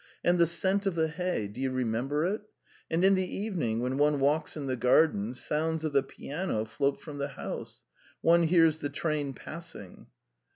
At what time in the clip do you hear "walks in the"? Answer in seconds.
4.19-4.75